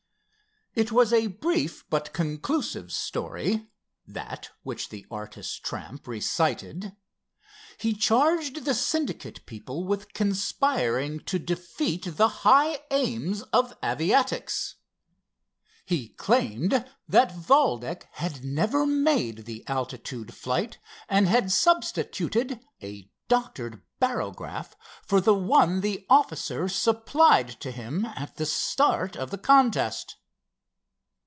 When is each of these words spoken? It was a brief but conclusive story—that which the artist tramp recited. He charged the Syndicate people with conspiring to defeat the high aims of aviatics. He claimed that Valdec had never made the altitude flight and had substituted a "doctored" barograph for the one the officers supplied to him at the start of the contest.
It 0.73 0.89
was 0.89 1.11
a 1.11 1.27
brief 1.27 1.83
but 1.89 2.13
conclusive 2.13 2.93
story—that 2.93 4.51
which 4.63 4.87
the 4.87 5.05
artist 5.11 5.65
tramp 5.65 6.07
recited. 6.07 6.95
He 7.77 7.91
charged 7.93 8.63
the 8.63 8.73
Syndicate 8.73 9.45
people 9.45 9.83
with 9.85 10.13
conspiring 10.13 11.19
to 11.25 11.39
defeat 11.39 12.15
the 12.15 12.29
high 12.47 12.79
aims 12.89 13.41
of 13.51 13.75
aviatics. 13.83 14.75
He 15.85 16.07
claimed 16.07 16.85
that 17.05 17.35
Valdec 17.35 18.03
had 18.13 18.45
never 18.45 18.85
made 18.85 19.39
the 19.39 19.67
altitude 19.67 20.33
flight 20.33 20.79
and 21.09 21.27
had 21.27 21.51
substituted 21.51 22.61
a 22.81 23.09
"doctored" 23.27 23.81
barograph 24.01 24.75
for 25.03 25.19
the 25.19 25.35
one 25.35 25.81
the 25.81 26.05
officers 26.09 26.73
supplied 26.73 27.49
to 27.59 27.71
him 27.71 28.05
at 28.05 28.37
the 28.37 28.45
start 28.45 29.17
of 29.17 29.31
the 29.31 29.37
contest. 29.37 30.15